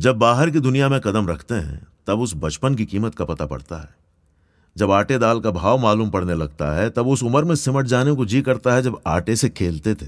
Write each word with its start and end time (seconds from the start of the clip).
जब 0.00 0.16
बाहर 0.16 0.50
की 0.50 0.60
दुनिया 0.60 0.88
में 0.88 1.00
कदम 1.00 1.28
रखते 1.28 1.54
हैं, 1.54 1.86
तब 2.06 2.20
उस 2.20 2.34
बचपन 2.36 2.74
की 2.74 2.86
कीमत 2.86 3.14
का 3.14 3.24
पता 3.24 3.46
पड़ता 3.46 3.76
है। 3.76 3.88
जब 4.76 4.90
आटे 4.90 5.18
दाल 5.18 5.40
का 5.40 5.50
भाव 5.50 5.78
मालूम 5.78 6.10
पड़ने 6.10 6.34
लगता 6.34 6.76
है, 6.76 6.90
तब 6.90 7.08
उस 7.08 7.22
उम्र 7.22 7.44
में 7.44 7.54
सिमट 7.54 7.86
जाने 7.86 8.12
को 8.12 8.24
जी 8.24 8.42
करता 8.42 8.74
है 8.74 8.82
जब 8.82 9.00
आटे 9.06 9.36
से 9.36 9.48
खेलते 9.48 9.94
थे। 9.94 10.06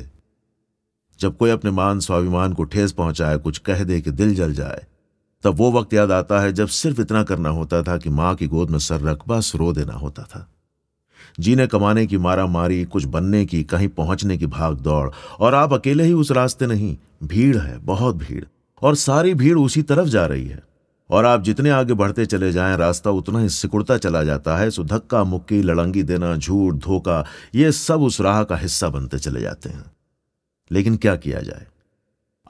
जब 1.21 1.37
कोई 1.37 1.51
अपने 1.51 1.71
मान 1.71 2.01
स्वाभिमान 2.01 2.53
को 2.53 2.65
ठेस 2.65 2.93
पहुँचाए, 2.93 3.37
कुछ 3.37 3.59
कह 3.59 3.85
दे 3.85 4.01
कि 4.01 4.11
दिल 4.11 4.35
जल 4.35 4.53
जाए, 4.53 4.87
तब 5.43 5.55
वो 5.55 5.73
वक्त 5.73 5.95
याद 5.95 6.13
आता 6.13 6.41
है 6.41 6.53
जब 6.53 6.69
सिर्फ़ 6.69 7.01
इतना 7.01 7.23
करना 7.23 7.49
होता 7.49 7.83
था 7.83 7.97
कि 7.97 8.11
माँ 8.11 8.35
की 8.35 8.47
गोद 8.47 8.71
में 8.71 8.79
सर 8.79 9.01
रख 9.01 9.19
बस 9.29 9.53
रो 9.57 9.73
देना 9.73 9.93
होता 9.93 10.23
था। 10.23 10.51
जीने 11.41 11.67
कमाने 11.67 12.07
की 12.07 12.19
मारा 12.19 12.47
मारी 12.47 12.85
कुछ 12.85 13.05
बनने 13.05 13.47
की, 13.47 13.65
कहीं 13.65 13.89
पहुँचने 13.89 14.39
की 14.39 14.47
भाग 14.47 14.77
दौड़ 14.77 15.11
और 15.41 15.55
आप 15.55 15.73
अकेले 15.73 16.05
ही 16.05 16.13
उस 16.13 16.31
रास्ते 16.31 16.67
नहीं, 16.67 16.97
भीड़ 17.23 17.57
है, 17.57 17.79
बहुत 17.79 18.17
भीड़। 18.17 18.45
और 18.83 18.95
सारी 18.95 19.35
भीड़ 19.35 19.59
उसी 19.59 19.83
तरफ़ 19.83 20.09
जा 20.09 20.27
रही 20.27 20.47
है। 20.47 20.63
और 21.11 21.25
आप 21.25 21.43
जितने 21.43 21.71
आगे 21.71 21.95
बढ़ते 21.95 22.27
चले 22.27 22.53
जाएँ, 22.53 22.77
रास्ता 22.77 23.11
उतना 23.11 23.39
ही 23.39 23.49
सिकुड़ता 23.49 23.99
चला 23.99 24.25
जाता 24.25 24.57
है। 24.57 24.71
सो 24.71 24.85
धक्का, 24.85 25.25
मुक्की, 25.25 25.63
लड़ंगी 25.63 26.03
देना, 26.03 26.37
झूठ, 26.37 26.75
धोखा, 26.75 27.27
ये 27.55 27.73
सब 27.73 28.03
उस 28.03 28.21
राह 28.21 28.45
का 28.45 28.57
हिस्सा 28.57 28.89
बनते 28.89 29.19
चले 29.19 29.41
जाते 29.41 29.69
हैं। 29.69 29.85
लेकिन 30.73 30.97
क्या 30.97 31.17
किया 31.17 31.41
जाए? 31.41 31.67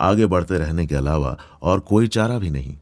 आगे 0.01 0.27
बढ़ते 0.27 0.59
रहने 0.59 0.87
के 0.87 0.95
अलावा 0.95 1.37
और 1.62 1.81
कोई 1.81 2.09
चारा 2.09 2.39
भी 2.39 2.51
नहीं। 2.51 2.77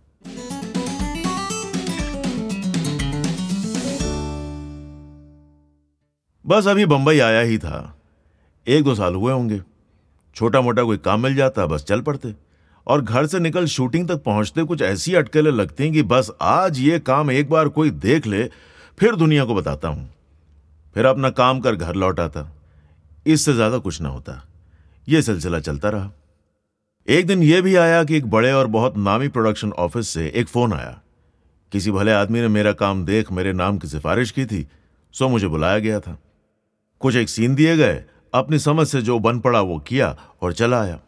बस 6.46 6.66
अभी 6.66 6.86
बंबई 6.86 7.18
आया 7.18 7.40
ही 7.40 7.58
था। 7.58 7.98
एक 8.68 8.84
दो 8.84 8.94
साल 8.94 9.14
हुए 9.14 9.32
होंगे। 9.32 9.62
छोटा 10.34 10.60
मोटा 10.60 10.82
कोई 10.82 10.96
काम 10.96 11.22
मिल 11.22 11.34
जाता, 11.34 11.66
बस 11.66 11.84
चल 11.84 12.00
पड़ते। 12.00 12.49
और 12.90 13.02
घर 13.02 13.26
से 13.26 13.38
निकल 13.38 13.66
शूटिंग 13.66 14.08
तक 14.08 14.22
पहुँचते 14.22 14.62
कुछ 14.62 14.82
ऐसी 14.82 15.14
अटकलें 15.14 15.50
लगती 15.50 15.84
हैं 15.84 15.92
कि 15.92 16.02
बस 16.02 16.30
आज 16.40 16.78
ये 16.78 16.98
काम 16.98 17.30
एक 17.30 17.50
बार 17.50 17.68
कोई 17.68 17.90
देख 17.90 18.26
ले, 18.26 18.44
फिर 18.98 19.16
दुनिया 19.16 19.44
को 19.44 19.54
बताता 19.54 19.88
हूँ। 19.88 20.08
फिर 20.94 21.04
अपना 21.04 21.30
काम 21.30 21.60
कर 21.60 21.74
घर 21.74 21.94
लौट 21.94 22.20
आता। 22.20 22.52
इससे 23.26 23.52
ज़्यादा 23.52 23.78
कुछ 23.78 24.00
ना 24.00 24.08
होता। 24.08 24.48
यह 25.08 25.20
सिलसिला 25.20 25.60
चलता 25.60 25.88
रहा। 25.88 26.10
एक 27.08 27.26
दिन 27.26 27.42
यह 27.42 27.60
भी 27.60 27.74
आया 27.76 28.04
कि 28.04 28.16
एक 28.16 28.26
बड़े 28.26 28.52
और 28.52 28.66
बहुत 28.66 28.96
नामी 28.96 29.28
प्रोडक्शन 29.28 29.72
ऑफ़िस 29.72 30.08
से 30.08 30.26
एक 30.34 30.48
फ़ोन 30.48 30.72
आया। 30.72 31.00
किसी 31.72 31.90
भले 31.90 32.12
आदमी 32.12 32.40
ने 32.40 32.48
मेरा 32.48 32.72
काम 32.72 33.04
देख, 33.04 33.32
मेरे 33.32 33.52
नाम 33.52 33.78
की 33.78 33.88
सिफारिश 33.88 34.30
की 34.30 34.46
थी, 34.46 34.66
सो 35.12 35.28
मुझे 35.28 35.48
बुलाया 35.48 35.78
गया 35.78 36.00
था। 36.00 36.18
कुछ 37.00 37.16
एक 37.16 37.28
सीन 37.28 37.54
दिए 37.54 37.76
गए। 37.76 38.04
अपनी 38.34 38.58
समझ 38.58 38.86
से 38.86 39.02
जो 39.02 39.18
बन 39.18 39.40
पड़ा 39.40 39.60
वो 39.60 39.78
किया 39.78 40.16
और 40.42 40.52
चला 40.52 40.80
आया। 40.82 41.00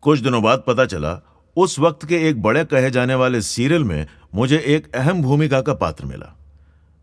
कुछ 0.00 0.18
दिनों 0.18 0.42
बाद 0.42 0.64
पता 0.66 0.84
चला, 0.84 1.20
उस 1.56 1.78
वक्त 1.78 2.06
के 2.06 2.28
एक 2.28 2.42
बड़े 2.42 2.64
कहे 2.64 2.90
जाने 2.90 3.14
वाले 3.14 3.42
सीरियल 3.42 3.84
में 3.84 4.06
मुझे 4.34 4.58
एक 4.58 4.96
अहम 4.96 5.22
भूमिका 5.22 5.60
का 5.60 5.74
पात्र 5.74 6.04
मिला। 6.04 6.36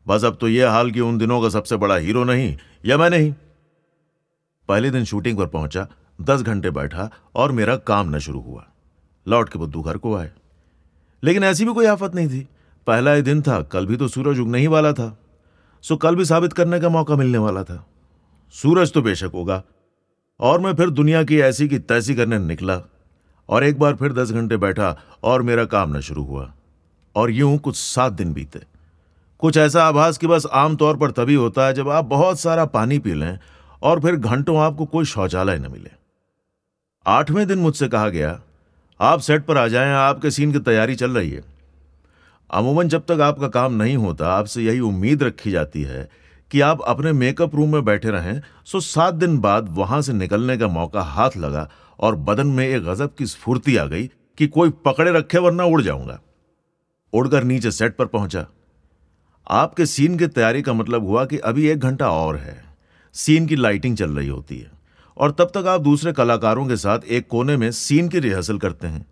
बस 0.08 0.24
अब 0.24 0.38
तो 0.42 0.48
यह 0.48 0.72
हाल 0.72 0.92
कि 0.92 1.00
उन 1.00 1.18
दिनों 1.18 1.42
का 1.42 1.50
सबसे 1.50 1.76
बड़ा 1.76 1.96
हीरो 1.96 2.24
नहीं, 2.24 2.58
या 2.86 2.98
मैं 2.98 3.10
नहीं। 3.10 3.34
पहले 4.68 4.90
दिन 4.90 5.04
शूटिंग 5.04 5.38
पर 5.38 5.46
पहुँचा, 5.46 5.88
दस 6.22 6.42
घंटे 6.42 6.70
बैठा 6.70 7.10
और 7.36 7.52
मेरा 7.52 7.76
काम 7.76 8.16
न 8.16 8.20
शुरू 8.20 8.40
हुआ। 8.40 8.68
लौट 9.28 9.50
के 9.50 9.60
बुद्धू 9.60 9.82
घर 9.82 9.98
को 9.98 10.16
आए। 10.16 10.32
लेकिन 11.24 11.44
ऐसी 11.44 11.66
भी 11.66 11.74
कोई 11.74 11.86
आफत 11.86 12.16
नहीं 12.16 12.28
थी। 12.28 12.48
पहला 12.88 13.14
ही 13.14 13.22
दिन 13.22 13.42
था, 13.42 13.62
कल 13.62 13.86
भी 13.86 13.98
तो 13.98 14.08
सूरज 14.08 14.40
उगने 14.40 14.60
ही 14.60 14.68
वाला 14.68 14.94
था। 14.94 15.20
सो 15.82 15.96
कल 15.96 16.16
भी 16.16 16.26
साबित 16.26 16.54
करने 16.54 16.80
का 16.80 16.90
मौका 16.90 17.16
मिलने 17.16 17.38
वाला 17.38 17.64
था। 17.64 17.88
सूरज 18.52 18.94
तो 18.94 19.02
बेशक 19.02 19.32
होगा 19.34 19.64
और 20.40 20.60
मैं 20.60 20.76
फिर 20.76 20.90
दुनिया 20.90 21.24
की 21.24 21.40
ऐसी 21.40 21.68
की 21.68 21.80
तैसी 21.80 22.16
करने 22.16 22.40
निकला 22.40 22.82
और 23.50 23.64
एक 23.64 23.80
बार 23.80 23.96
फिर 23.96 24.14
दस 24.14 24.32
घंटे 24.32 24.58
बैठा 24.58 24.98
और 25.24 25.42
मेरा 25.42 25.66
काम 25.66 25.98
न 25.98 26.00
शुरू 26.00 26.24
हुआ। 26.24 26.54
और 27.16 27.32
यूँ 27.32 27.58
कुछ 27.58 27.76
सात 27.76 28.14
दिन 28.14 28.34
बीते। 28.34 28.60
कुछ 29.40 29.58
ऐसा 29.58 29.84
आभास 29.84 30.18
कि 30.18 30.28
बस 30.28 30.46
आमतौर 30.46 30.98
पर 30.98 31.12
तभी 31.12 31.36
होता 31.36 31.66
है 31.68 31.74
जब 31.74 31.90
आप 31.90 32.06
बहुत 32.06 32.40
सारा 32.40 32.66
पानी 32.66 33.00
पी 33.00 33.14
लें 33.14 33.40
और 33.82 34.02
फिर 34.02 34.16
घंटों 34.16 34.58
आपको 34.58 34.86
कोई 34.86 35.06
शौचालय 35.06 35.58
न 35.58 35.72
मिले। 35.72 35.90
आठवें 37.08 37.48
दिन 37.48 37.60
मुझसे 37.60 37.88
कहा 37.88 38.10
गया, 38.10 38.42
आप 39.02 39.20
सेट 39.20 39.46
पर 39.46 39.58
आ 39.58 39.68
जाएँ, 39.68 39.94
आपके 39.94 40.32
सीन 40.32 40.52
की 40.52 40.60
तैयारी 40.60 40.96
चल 40.96 41.12
रही 41.12 41.32
है। 41.32 41.44
अमूमन 42.52 42.88
जब 42.88 43.02
तक 43.02 43.22
आपका 43.22 43.48
काम 43.48 43.74
नहीं 43.74 43.98
होता, 43.98 44.34
आपसे 44.34 44.64
यही 44.64 44.80
उम्मीद 44.80 45.24
रखी 45.24 45.52
जाती 45.52 45.82
है 45.82 46.27
कि 46.52 46.62
आप 46.62 46.82
अपने 46.82 47.12
मेकअप 47.12 47.56
रूम 47.56 47.74
में 47.74 47.86
बैठे 47.86 48.10
रहें, 48.10 48.42
सो 48.66 48.80
सात 48.80 49.14
दिन 49.14 49.38
बाद 49.38 49.70
वहाँ 49.70 50.02
से 50.02 50.14
निकलने 50.14 50.58
का 50.58 50.68
मौका 50.68 51.02
हाथ 51.02 51.30
लगा 51.38 51.70
और 52.00 52.16
बदन 52.16 52.48
में 52.48 52.68
एक 52.68 52.84
गजब 52.84 53.16
की 53.16 53.26
स्फूर्ति 53.26 53.78
आ 53.78 53.86
गई 53.86 54.12
कि 54.38 54.48
कोई 54.48 54.70
पकड़े 54.70 55.12
रखे 55.12 55.38
वरना 55.38 55.64
उड़ 55.64 55.82
जाऊँगा। 55.82 56.20
उड़कर 57.14 57.44
नीचे 57.44 57.72
सेट 57.72 57.98
पर 57.98 58.06
पहुँचा। 58.06 58.48
आपके 59.50 59.86
सीन 59.86 60.18
की 60.18 60.28
तैयारी 60.28 60.62
का 60.62 60.74
मतलब 60.74 61.06
हुआ 61.06 61.26
कि 61.26 61.38
अभी 61.38 61.68
एक 61.68 61.80
घंटा 61.80 62.10
और 62.12 62.36
है। 62.36 62.64
सीन 63.14 63.48
की 63.48 63.56
लाइटिंग 63.56 63.98
चल 63.98 64.12
रही 64.12 64.28
होती 64.28 64.58
है। 64.58 64.72
और 65.18 65.32
तब 65.32 65.44
तक 65.44 65.68
आप 65.68 65.82
दूसरे 65.82 66.14
कलाकारों 66.14 66.68
के 66.68 66.78
साथ 66.78 67.00
एक 67.10 67.28
कोने 67.28 67.58
में 67.58 67.72
सीन 67.72 68.10
की 68.10 68.20
रिहर्सल 68.20 68.58
करते 68.58 68.88
हैं। 68.88 69.06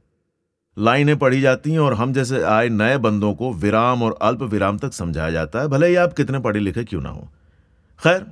लाइनें 0.78 1.18
पढ़ी 1.18 1.42
जाती 1.42 1.72
हैं 1.72 1.80
और 1.80 1.94
हम 1.94 2.14
जैसे 2.14 2.42
आए 2.44 2.70
नए 2.70 2.98
बंदों 2.98 3.34
को 3.34 3.52
विराम 3.54 4.04
और 4.04 4.18
अल्प 4.22 4.42
विराम 4.44 4.78
तक 4.78 4.94
समझाया 4.94 5.30
जाता 5.32 5.60
है, 5.60 5.68
भले 5.68 5.88
ही 5.88 5.96
आप 5.96 6.14
कितने 6.14 6.40
पढ़े 6.40 6.60
लिखे 6.60 6.84
क्यों 6.84 7.02
ना 7.02 7.10
हो। 7.10 7.28
खैर, 8.00 8.26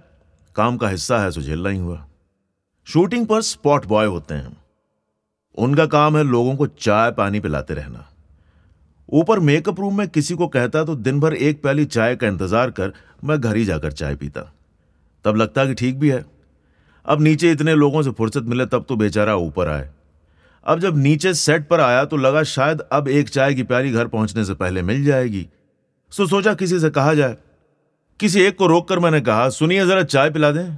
काम 0.56 0.78
का 0.78 0.90
हिस्सा 0.90 1.20
है 1.20 1.32
सो 1.32 1.42
झेलना 1.42 1.70
ही 1.70 1.78
हुआ। 1.80 2.06
शूटिंग 2.88 3.28
पर 3.28 3.42
स्पॉट 3.42 3.86
बॉय 3.86 4.06
होते 4.06 4.34
हैं। 4.34 4.58
उनका 5.58 5.86
काम 5.86 6.18
है 6.18 6.24
लोगों 6.24 6.56
को 6.56 6.68
चाय 6.68 7.12
पानी 7.12 7.40
पिलाते 7.40 7.74
रहना। 7.74 8.06
ऊपर 9.10 9.40
मेकअप 9.40 9.80
रूम 9.80 9.98
में 9.98 10.08
किसी 10.08 10.36
को 10.36 10.48
कहता 10.48 10.84
तो 10.84 10.96
दिन 10.96 11.20
भर 11.20 11.34
एक 11.34 11.62
प्याली 11.62 11.86
चाय 11.86 12.16
का 12.16 12.28
इंतज़ार 12.28 12.72
कर 12.72 12.94
मैं 13.24 13.40
घर 13.42 13.56
ही 13.56 13.66
जाकर 13.66 13.92
चाय 13.92 14.16
पीता। 14.16 14.42
तब 15.26 15.36
लगता 15.36 15.66
कि 15.66 15.74
ठीक 15.74 16.00
भी 16.00 16.10
है। 16.10 16.24
अब 17.06 17.22
नीचे 17.22 17.52
इतने 17.52 17.76
लोगों 17.76 18.02
से 18.04 18.12
फुर्सत 18.12 18.44
मिले 18.44 18.66
तब 18.66 18.86
तो 18.90 18.96
बेचारा 18.96 19.36
ऊपर 19.38 19.70
आए। 19.70 19.90
अब 20.66 20.80
जब 20.80 20.98
नीचे 20.98 21.34
सेट 21.34 21.68
पर 21.68 21.80
आया 21.80 22.06
तो 22.06 22.18
लगा 22.18 22.44
शायद 22.44 22.82
अब 22.82 23.08
एक 23.08 23.30
चाय 23.30 23.54
की 23.54 23.64
प्यारी 23.64 23.92
घर 23.92 24.08
पहुँचने 24.08 24.46
से 24.46 24.54
पहले 24.54 24.82
मिल 24.82 25.06
जाएगी। 25.06 25.48
सो 26.12 26.28
सोचा 26.28 26.54
किसी 26.54 26.80
से 26.80 26.90
कहा 26.90 27.14
जाए। 27.14 27.38
किसी 28.20 28.42
एक 28.42 28.58
को 28.58 28.68
रोककर 28.68 29.00
मैंने 29.00 29.22
कहा, 29.22 29.50
सुनिए 29.50 29.86
जरा 29.86 30.04
चाय 30.04 30.30
पिला 30.30 30.52
दें। 30.52 30.78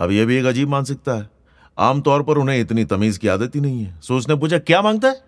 अब 0.00 0.10
यह 0.10 0.24
भी 0.24 0.36
एक 0.36 0.44
अजीब 0.44 0.68
मानसिकता 0.68 1.12
है। 1.12 1.30
आमतौर 1.78 2.22
पर 2.22 2.38
उन्हें 2.38 2.60
इतनी 2.60 2.84
तमीज 2.84 3.18
की 3.18 3.28
आदत 3.28 3.54
ही 3.54 3.60
नहीं 3.60 3.84
है। 3.84 4.00
सो 4.00 4.16
उसने 4.16 4.34
पूछा, 4.34 4.58
क्या 4.58 4.82
माँगता 4.82 5.08
है? 5.08 5.22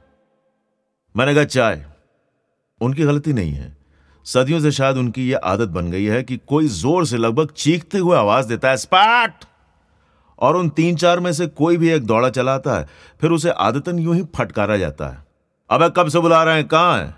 मैंने 1.17 1.35
कहा, 1.35 1.45
चाय। 1.45 1.87
उनकी 2.81 3.03
गलती 3.03 3.33
नहीं 3.33 3.53
है। 3.53 3.77
सदियों 4.25 4.61
से 4.61 4.71
शायद 4.71 4.97
उनकी 4.97 5.31
यह 5.31 5.41
आदत 5.45 5.69
बन 5.69 5.91
गई 5.91 6.05
है 6.05 6.23
कि 6.23 6.37
कोई 6.37 6.69
ज़ोर 6.69 7.07
से 7.07 7.17
लगभग 7.17 7.51
चीखते 7.51 7.99
हुए 7.99 8.17
आवाज़ 8.17 8.49
देता 8.49 8.71
है, 8.71 8.77
स्पाट! 8.77 9.45
और 10.41 10.57
उन 10.57 10.69
तीन 10.69 10.97
चार 10.97 11.21
में 11.21 11.33
से 11.33 11.47
कोई 11.47 11.77
भी 11.77 11.91
एक 11.91 12.07
दौड़ा 12.07 12.31
चलाता 12.31 12.79
है, 12.79 12.89
फिर 13.21 13.31
उसे 13.31 13.51
आदतन 13.51 13.99
यूँ 13.99 14.15
ही 14.15 14.25
फटकारा 14.37 14.77
जाता 14.77 15.09
है। 15.09 15.25
अब 15.71 15.95
कब 15.97 16.09
से 16.09 16.19
बुला 16.19 16.45
रहे 16.45 16.55
हैं, 16.55 16.69
कहाँ 16.69 16.99
है? 16.99 17.15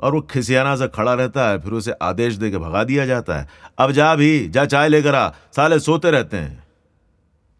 और 0.00 0.14
वो 0.14 0.20
खिसियाना 0.20 0.76
से 0.76 0.88
खड़ा 0.88 1.14
रहता 1.14 1.48
है, 1.48 1.58
फिर 1.58 1.72
उसे 1.72 1.92
आदेश 1.92 2.34
दे 2.34 2.50
के 2.50 2.58
भगा 2.58 2.84
दिया 2.84 3.06
जाता 3.06 3.38
है। 3.38 3.48
अब 3.78 3.92
जा 3.92 4.14
भी, 4.14 4.48
जा 4.48 4.64
चाय 4.64 4.88
लेकर 4.88 5.14
आ, 5.14 5.28
साले 5.28 5.78
सोते 5.78 6.10
रहते 6.10 6.36
हैं। 6.36 6.64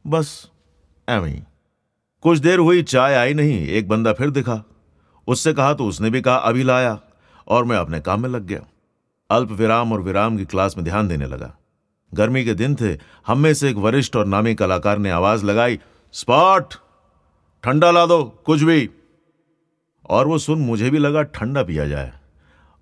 बस 0.06 0.50
एवं 1.08 1.32
कुछ 2.20 2.38
देर 2.38 2.58
हुई, 2.58 2.82
चाय 2.82 3.14
आई 3.14 3.34
नहीं, 3.34 3.68
एक 3.68 3.88
बंदा 3.88 4.12
फिर 4.12 4.30
दिखा। 4.30 4.62
उससे 5.26 5.52
कहा 5.52 5.74
तो 5.74 5.84
उसने 5.84 6.10
भी 6.10 6.20
कहा, 6.20 6.36
अभी 6.36 6.62
लाया। 6.62 6.98
और 7.48 7.64
मैं 7.64 7.76
अपने 7.76 8.00
काम 8.00 8.22
में 8.22 8.28
लग 8.28 8.46
गया। 8.46 8.60
अल्प 9.30 9.50
विराम 9.50 9.92
और 9.92 10.00
विराम 10.00 10.36
की 10.36 10.44
क्लास 10.44 10.76
में 10.76 10.84
ध्यान 10.84 11.08
देने 11.08 11.26
लगा। 11.26 11.54
गर्मी 12.14 12.44
के 12.44 12.54
दिन 12.54 12.74
थे। 12.74 12.98
हम 13.26 13.38
में 13.38 13.52
से 13.54 13.70
एक 13.70 13.76
वरिष्ठ 13.76 14.16
और 14.16 14.26
नामी 14.26 14.54
कलाकार 14.54 14.98
ने 14.98 15.10
आवाज़ 15.10 15.44
लगाई, 15.44 15.78
स्पॉट, 16.12 16.74
ठंडा 17.64 17.90
ला 17.90 18.06
दो, 18.06 18.24
कुछ 18.24 18.62
भी। 18.62 18.88
और 20.08 20.26
वो 20.26 20.38
सुन 20.38 20.60
मुझे 20.60 20.90
भी 20.90 20.98
लगा 20.98 21.22
ठंडा 21.22 21.62
पिया 21.62 21.86
जाए। 21.88 22.12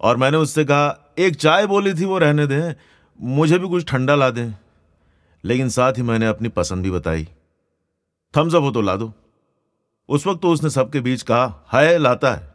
और 0.01 0.17
मैंने 0.17 0.37
उससे 0.37 0.65
कहा, 0.65 1.15
एक 1.19 1.37
चाय 1.37 1.67
बोली 1.67 1.95
थी 1.95 2.05
वो 2.05 2.19
रहने 2.19 2.47
दें, 2.47 2.75
मुझे 3.21 3.59
भी 3.59 3.69
कुछ 3.69 3.87
ठंडा 3.87 4.15
ला 4.15 4.31
दें। 4.31 4.53
लेकिन 5.45 5.69
साथ 5.69 5.93
ही 5.93 6.03
मैंने 6.03 6.27
अपनी 6.27 6.49
पसंद 6.49 6.83
भी 6.85 6.91
बताई, 6.91 7.29
थम्स 8.35 8.55
अप 8.55 8.63
हो 8.63 8.71
तो 8.71 8.81
ला 8.81 8.97
दो। 8.97 9.13
उस 10.09 10.27
वक्त 10.27 10.43
तो 10.43 10.51
उसने 10.51 10.71
सबके 10.71 11.01
बीच 11.01 11.23
कहा 11.23 11.67
है 11.75 11.99
लाता 11.99 12.33
है। 12.33 12.55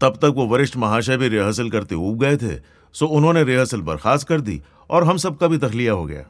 तब 0.00 0.16
तक 0.16 0.24
वो 0.24 0.46
वरिष्ठ 0.46 0.76
महाशय 0.76 1.16
भी 1.16 1.28
रिहर्सल 1.28 1.70
करते 1.70 1.94
उब 1.94 2.18
गए 2.18 2.36
थे, 2.36 2.60
सो 2.94 3.06
उन्होंने 3.06 3.42
रिहर्सल 3.44 3.80
बर्खास्त 3.80 4.28
कर 4.28 4.40
दी 4.40 4.60
और 4.90 5.04
हम 5.04 5.16
सबका 5.16 5.46
भी 5.46 5.58
तखलिया 5.58 5.92
हो 5.92 6.04
गया। 6.06 6.24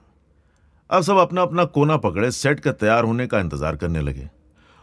अब 0.91 1.03
सब 1.03 1.17
अपना 1.17 1.43
अपना 1.43 1.65
कोना 1.65 1.97
पकड़े, 1.97 2.31
सेट 2.31 2.61
के 2.61 2.73
तैयार 2.73 3.05
होने 3.05 3.27
का 3.27 3.41
इंतज़ार 3.41 3.77
करने 3.77 4.01
लगे। 4.01 4.29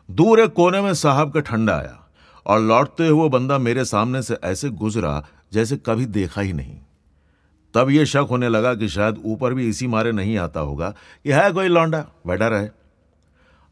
दूर 0.10 0.39
एक 0.39 0.54
कोने 0.54 0.81
में 0.81 0.94
साहब 0.94 1.31
का 1.31 1.39
ठंडा 1.39 1.75
आया 1.75 2.00
और 2.45 2.60
लौटते 2.60 3.07
हुए 3.07 3.30
बंदा 3.30 3.57
मेरे 3.57 3.86
सामने 3.86 4.22
से 4.22 4.38
ऐसे 4.44 4.69
गुजरा 4.72 5.24
जैसे 5.54 5.77
कभी 5.77 6.06
देखा 6.06 6.42
ही 6.42 6.54
नहीं। 6.54 6.77
तब 7.74 7.89
यह 7.89 8.06
शक 8.06 8.27
होने 8.30 8.50
लगा 8.50 8.74
कि 8.75 8.88
शायद 8.89 9.22
ऊपर 9.25 9.54
भी 9.54 9.68
इसी 9.69 9.88
मारे 9.88 10.12
नहीं 10.12 10.38
आता 10.38 10.60
होगा 10.60 10.89
कि 10.89 11.31
है 11.31 11.51
कोई 11.51 11.68
लौंडा, 11.68 12.06
बैठा 12.28 12.48
रहे। 12.48 12.68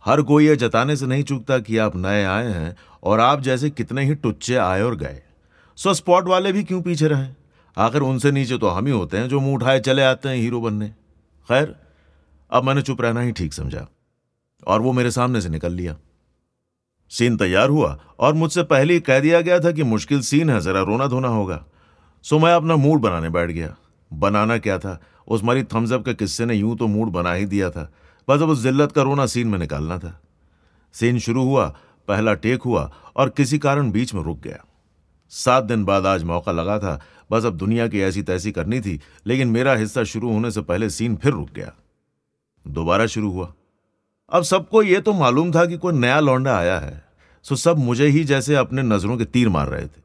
हर 0.04 0.22
कोई 0.22 0.48
ये 0.48 0.56
जताने 0.56 0.96
से 0.96 1.06
नहीं 1.06 1.24
चूकता 1.24 1.60
कि 1.60 1.78
आप 1.78 1.96
नए 1.96 2.24
आए 2.24 2.48
हैं 2.48 2.76
और 3.04 3.20
आप 3.20 3.42
जैसे 3.42 3.70
कितने 3.70 4.04
ही 4.06 4.16
टुच्चे 4.16 4.56
आए 4.56 4.82
और 4.82 4.96
गए। 4.96 5.22
सो 5.78 5.94
स्पॉट 5.94 6.28
वाले 6.28 6.52
भी 6.52 6.64
क्यों 6.64 6.82
पीछे 6.82 7.08
रहे? 7.08 7.28
आखिर 7.78 8.02
उनसे 8.02 8.32
नीचे 8.32 8.58
तो 8.58 8.68
हम 8.68 8.86
ही 8.86 8.92
होते 8.92 9.18
हैं 9.18 9.28
जो 9.30 9.40
मुँह 9.40 9.56
उठाए 9.56 9.80
चले 9.80 10.04
आते 10.04 10.30
हैं 10.30 10.36
हीरो 10.36 10.62
बनने। 10.62 10.90
खैर, 11.48 11.76
अब 12.52 12.64
मैंने 12.64 12.82
चुप 12.82 13.02
रहना 13.02 13.22
ही 13.22 13.32
ठीक 13.32 13.54
समझा 13.54 13.88
और 14.68 14.82
वो 14.82 14.92
मेरे 14.92 15.12
सामने 15.12 15.42
से 15.42 15.50
निकल 15.50 15.72
लिया। 15.72 15.96
सीन 17.10 17.38
तैयार 17.38 17.70
हुआ 17.70 18.00
और 18.20 18.34
मुझसे 18.34 18.64
पहले 18.64 19.00
कह 19.00 19.20
दिया 19.20 19.42
गया 19.42 19.60
था 19.60 19.72
कि 19.72 19.84
मुश्किल 19.84 20.22
सीन 20.22 20.50
है, 20.50 20.60
जरा 20.60 20.82
रोना 20.82 21.08
धोना 21.08 21.28
होगा। 21.28 21.66
सो 22.24 22.40
मैं 22.40 22.54
अपना 22.54 22.76
मूड 22.76 23.00
बनाने 23.00 23.30
बैठ 23.30 23.50
गया। 23.50 23.76
बनाना 24.14 24.58
क्या 24.58 24.80
था? 24.80 25.00
उस 25.28 25.44
मरी 25.44 25.64
थम्सअप 25.64 26.06
के 26.06 26.14
किस्से 26.14 26.46
ने 26.46 26.54
यूँ 26.54 26.78
तो 26.78 26.88
मूड 26.88 27.10
बना 27.10 27.34
ही 27.34 27.46
दिया 27.46 27.70
था। 27.70 27.94
बस 28.30 28.42
अब 28.42 28.50
उस 28.50 28.62
जिल्लत 28.64 28.92
का 28.92 29.02
रोना 29.02 29.26
सीन 29.26 29.48
में 29.48 29.60
निकालना 29.60 29.98
था। 29.98 30.22
सीन 30.94 31.20
शुरू 31.20 31.44
हुआ, 31.44 31.76
पहला 32.08 32.34
टेक 32.34 32.62
हुआ 32.62 32.92
और 33.16 33.30
किसी 33.30 33.58
कारण 33.58 33.92
बीच 33.92 34.14
में 34.14 34.24
रुक 34.24 34.40
गया। 34.40 34.64
सात 35.30 35.64
दिन 35.64 35.86
बाद 35.86 36.06
आज 36.06 36.24
मौका 36.24 36.52
लगा 36.52 36.80
था 36.80 37.02
बस 37.32 37.46
अब 37.46 37.58
दुनिया 37.58 37.88
की 37.88 38.02
ऐसी 38.02 38.22
तैसी 38.24 38.52
करनी 38.52 38.80
थी, 38.82 39.00
लेकिन 39.28 39.48
मेरा 39.48 39.74
हिस्सा 39.76 40.04
शुरू 40.04 40.32
होने 40.32 40.52
से 40.52 40.62
पहले 40.62 40.90
सीन 40.90 41.16
फिर 41.16 41.34
रुक 41.34 41.50
गया। 41.50 41.72
दोबारा 42.66 43.06
शुरू 43.08 43.32
हुआ। 43.32 43.54
अब 44.32 44.44
सबको 44.44 44.84
यह 44.84 45.00
तो 45.00 45.14
मालूम 45.14 45.52
था 45.52 45.66
कि 45.66 45.78
कोई 45.78 45.94
नया 45.94 46.20
लौंडा 46.20 46.58
आया 46.58 46.78
है। 46.80 47.02
सो 47.46 47.56
सब 47.56 47.78
मुझे 47.80 48.08
ही 48.08 48.24
जैसे 48.24 48.56
अपने 48.56 48.84
नज़रों 48.84 49.18
के 49.18 49.26
तीर 49.26 49.50
मार 49.50 49.68
रहे 49.68 49.86
थे। 49.86 50.02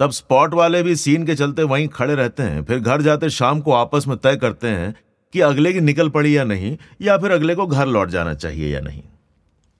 तब 0.00 0.10
स्पॉट 0.10 0.54
वाले 0.54 0.82
भी 0.82 0.96
सीन 0.96 1.26
के 1.26 1.34
चलते 1.34 1.62
वहीं 1.62 1.88
खड़े 1.88 2.14
रहते 2.14 2.42
हैं, 2.42 2.64
फिर 2.64 2.78
घर 2.78 3.02
जाते 3.02 3.30
शाम 3.30 3.60
को 3.60 3.72
आपस 3.72 4.06
में 4.08 4.16
तय 4.18 4.36
करते 4.36 4.68
हैं 4.68 4.94
कि 5.34 5.40
अगले 5.40 5.72
की 5.72 5.80
निकल 5.80 6.08
पड़ी 6.08 6.36
या 6.36 6.44
नहीं, 6.44 6.76
या 7.02 7.16
फिर 7.18 7.30
अगले 7.30 7.54
को 7.54 7.66
घर 7.66 7.86
लौट 7.86 8.08
जाना 8.08 8.34
चाहिए 8.34 8.72
या 8.74 8.80
नहीं। 8.80 9.02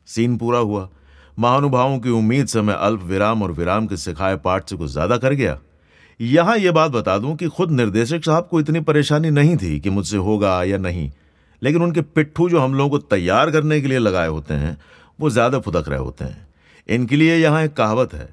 सीन 0.09 0.37
पूरा 0.37 0.59
हुआ। 0.59 0.89
महानुभावों 1.39 1.99
की 1.99 2.11
उम्मीद 2.11 2.47
से 2.47 2.61
मैं 2.61 2.75
अल्प 2.75 3.03
विराम 3.03 3.43
और 3.43 3.53
विराम 3.53 3.87
के 3.87 3.97
सिखाए 3.97 4.37
पाठ 4.37 4.69
से 4.71 4.77
कुछ 4.77 4.91
ज़्यादा 4.91 5.17
कर 5.17 5.33
गया। 5.33 5.59
यहाँ 6.21 6.57
यह 6.59 6.73
बात 6.73 6.91
बता 6.91 7.17
दूँ 7.19 7.35
कि 7.37 7.47
खुद 7.49 7.71
निर्देशक 7.71 8.25
साहब 8.25 8.49
को 8.51 8.61
इतनी 8.61 8.81
परेशानी 8.81 9.31
नहीं 9.31 9.57
थी 9.57 9.79
कि 9.81 9.91
मुझसे 9.91 10.17
होगा 10.17 10.63
या 10.65 10.79
नहीं, 10.79 11.11
लेकिन 11.63 11.83
उनके 11.83 12.01
पिट्ठू 12.01 12.49
जो 12.49 12.61
हम 12.61 12.75
लोगों 12.75 12.91
को 12.91 13.07
तैयार 13.07 13.51
करने 13.51 13.81
के 13.81 13.89
लिए 13.89 13.99
लगाए 13.99 14.29
होते 14.29 14.55
हैं, 14.55 14.77
वो 15.19 15.31
ज़्यादा 15.31 15.59
फुदक 15.59 15.89
रहे 15.89 15.99
होते 15.99 16.25
हैं। 16.25 16.47
इनके 16.89 17.17
लिए 17.17 17.37
यहाँ 17.37 17.63
एक 17.65 17.73
कहावत 17.73 18.15
है, 18.15 18.29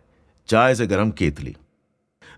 चाय 0.49 0.75
से 0.75 0.87
गर्म 0.87 1.11
केतली। 1.11 1.55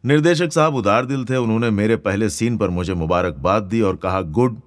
निर्देशक 0.04 0.54
साहब 0.54 0.76
उदार 0.76 1.06
दिल 1.06 1.26
थे, 1.26 1.36
उन्होंने 1.36 1.70
मेरे 1.72 1.96
पहले 1.98 2.30
सीन 2.30 2.58
पर 2.58 2.70
मुझे 2.70 2.94
मुबारकबाद 2.96 3.64
दी 3.64 3.82
और 3.82 3.96
कहा, 3.96 4.22
गुड। 4.22 4.62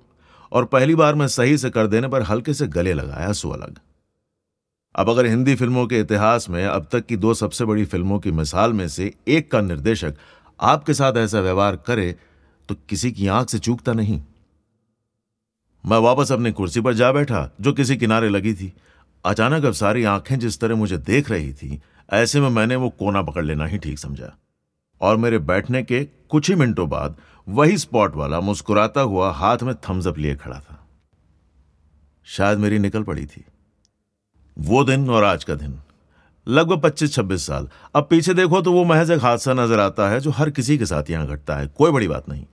और 0.53 0.65
पहली 0.65 0.95
बार 0.95 1.15
मैं 1.15 1.27
सही 1.29 1.57
से 1.59 1.71
कर 1.71 1.87
देने 1.87 2.09
पर 2.09 2.23
हल्के 2.23 2.55
से 2.55 2.67
गले 2.69 2.93
लगाया 2.93 3.33
सो 3.33 3.51
अलग 3.51 3.79
अब 4.95 5.11
अगर 5.11 5.27
हिंदी 5.27 5.55
फ़िल्मों 5.55 5.87
के 5.87 6.01
इतिहास 6.01 6.49
में, 6.51 6.65
अब 6.65 6.89
तक 6.93 7.07
की 7.07 7.17
दो 7.17 7.35
सबसे 7.35 7.65
बड़ी 7.65 7.85
फ़िल्मों 7.85 8.19
की 8.19 8.31
मिसाल 8.31 8.73
में 8.73 8.87
से 8.89 9.13
एक 9.29 9.51
का 9.53 9.61
निर्देशक 9.61 10.15
आपके 10.61 10.95
साथ 10.95 11.17
ऐसा 11.17 11.41
व्यवहार 11.41 11.77
करे 11.77 12.17
तो 12.69 12.75
किसी 12.89 13.13
की 13.13 13.27
आँख 13.27 13.49
से 13.49 13.59
चूकता 13.59 13.93
नहीं। 13.93 14.23
मैं 15.87 15.99
वापस 15.99 16.33
अपनी 16.33 16.53
कुर्सी 16.53 16.81
पर 16.81 16.95
जा 16.95 17.13
बैठा, 17.13 17.51
जो 17.61 17.73
किसी 17.73 17.97
किनारे 17.97 18.29
लगी 18.29 18.55
थी। 18.55 18.73
अचानक 19.25 19.65
अब 19.65 19.73
सारी 19.73 20.05
आँखें 20.05 20.39
जिस 20.39 20.61
तरह 20.61 20.75
मुझे 20.75 20.99
देख 20.99 21.31
रही 21.31 21.53
थी, 21.55 21.83
ऐसे 22.13 22.41
में 22.41 22.49
मैंने 22.49 22.77
वो 22.77 22.91
कोना 22.91 23.23
पकड़ 23.23 23.45
लेना 23.45 23.67
ही 23.67 23.79
ठीक 23.79 23.99
समझा। 23.99 24.33
और 25.01 25.17
मेरे 25.17 25.39
बैठने 25.39 25.83
के 25.83 26.05
कुछ 26.05 26.49
ही 26.49 26.55
मिनटों 26.55 26.89
बाद 26.89 27.17
वही 27.49 27.79
स्पॉट 27.79 28.17
वाला 28.17 28.41
मुस्कुराता 28.41 29.01
हुआ 29.01 29.31
हाथ 29.31 29.59
में 29.63 29.75
थम्सअप 29.75 30.19
लिए 30.19 30.37
खड़ा 30.37 30.61
था। 30.61 30.89
शायद 32.25 32.59
मेरी 32.59 32.79
निकल 32.79 33.03
पड़ी 33.03 33.27
थी। 33.27 33.45
वो 34.59 34.85
दिन 34.85 35.11
और 35.11 35.25
आज 35.25 35.45
का 35.45 35.55
दिन। 35.55 35.81
लगभग 36.47 36.81
पच्चीस 36.81 37.13
छब्बीस 37.15 37.47
साल। 37.47 37.69
अब 37.95 38.07
पीछे 38.11 38.35
देखो 38.35 38.61
तो 38.63 38.73
वो 38.73 38.85
महज 38.85 39.11
एक 39.11 39.23
हादसा 39.23 39.53
नज़र 39.55 39.81
आता 39.81 40.09
है 40.11 40.21
जो 40.21 40.31
हर 40.31 40.51
किसी 40.51 40.79
के 40.79 40.87
साथ 40.87 41.11
यहाँ 41.11 41.27
घटता 41.27 41.57
है। 41.57 41.67
कोई 41.69 41.91
बड़ी 41.91 42.09
बात 42.09 42.29
नहीं। 42.29 42.45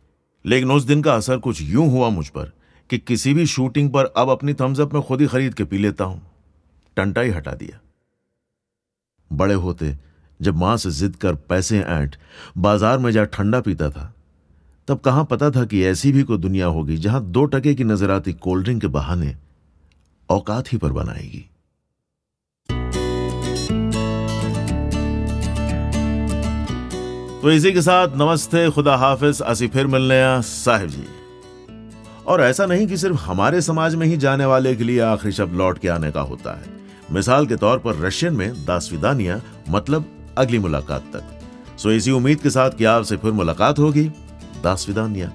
लेकिन 0.45 0.71
उस 0.71 0.83
दिन 0.83 1.01
का 1.01 1.13
असर 1.13 1.37
कुछ 1.39 1.61
यूँ 1.61 1.89
हुआ 1.91 2.09
मुझ 2.09 2.27
पर 2.27 2.51
कि 2.89 2.97
किसी 2.97 3.33
भी 3.33 3.45
शूटिंग 3.45 3.89
पर 3.89 4.05
अब 4.17 4.29
अपनी 4.29 4.53
थम्सअप 4.53 4.93
में 4.93 5.01
खुद 5.03 5.21
ही 5.21 5.27
खरीद 5.27 5.53
के 5.53 5.63
पी 5.63 5.77
लेता 5.77 6.03
हूँ। 6.03 6.21
टंटा 6.97 7.21
ही 7.21 7.29
हटा 7.29 7.51
दिया। 7.53 7.79
बड़े 9.31 9.53
होते 9.55 9.95
जब 10.39 10.55
माँ 10.55 10.75
से 10.77 10.91
जिद 10.91 11.15
कर 11.15 11.35
पैसे 11.49 11.79
ऐंठ, 11.79 12.15
बाज़ार 12.57 12.97
में 12.97 13.11
जा 13.11 13.23
ठंडा 13.25 13.59
पीता 13.61 13.89
था, 13.89 14.13
तब 14.87 14.99
कहाँ 14.99 15.25
पता 15.25 15.49
था 15.51 15.65
कि 15.65 15.83
ऐसी 15.85 16.11
भी 16.11 16.23
कोई 16.23 16.37
दुनिया 16.37 16.65
होगी 16.67 16.97
जहाँ 16.97 17.23
दो 17.23 17.45
टके 17.45 17.73
की 17.75 17.83
नज़र 17.83 18.11
आती 18.11 18.33
कोल्ड 18.35 18.63
ड्रिंक 18.63 18.81
के 18.81 18.87
बहाने 18.89 19.35
औकात 20.29 20.71
ही 20.73 20.77
पर 20.77 20.91
बनाएगी। 20.91 21.48
तो 27.41 27.51
इसी 27.51 27.71
के 27.71 27.81
साथ 27.81 28.07
नमस्ते, 28.15 28.69
खुदा 28.69 28.95
हाफिज। 28.95 29.41
असी 29.41 29.67
फिर 29.67 29.87
मिलने 29.87 30.41
साहिब 30.41 30.89
जी। 30.89 31.03
और 32.27 32.41
ऐसा 32.41 32.65
नहीं 32.65 32.87
कि 32.87 32.97
सिर्फ़ 32.97 33.17
हमारे 33.17 33.61
समाज 33.61 33.95
में 33.95 34.07
ही 34.07 34.17
जाने 34.17 34.45
वाले 34.45 34.75
के 34.75 34.83
लिए 34.83 34.99
आखिरी 34.99 35.31
शब्द 35.31 35.55
लौट 35.55 35.77
के 35.77 35.87
आने 35.87 36.11
का 36.11 36.21
होता 36.21 36.57
है। 36.57 36.65
मिसाल 37.11 37.45
के 37.45 37.55
तौर 37.55 37.79
पर 37.79 37.95
रशियन 37.95 38.33
में 38.33 38.65
दासविदानिया 38.65 39.41
मतलब 39.69 40.05
अगली 40.37 40.59
मुलाकात 40.59 41.01
तक। 41.01 41.23
सो 41.79 41.91
इसी 41.91 42.11
उम्मीद 42.11 42.39
के 42.39 42.49
साथ 42.49 42.71
कि 42.71 42.85
आपसे 42.85 43.17
फिर 43.17 43.31
मुलाकात 43.31 43.79
होगी। 43.79 44.03
दासविदानिया। 44.63 45.31